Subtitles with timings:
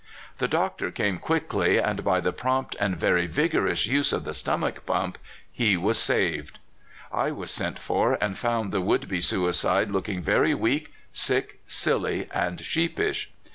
[0.39, 4.83] The doctor came quickly, and by the prompt and very vigorous use of the stomach
[4.87, 5.19] pump
[5.51, 6.57] he was saved.
[7.11, 12.27] I was sent for, and found the would be suicide looking very weak, sick, silly,
[12.33, 13.29] and sheep ish.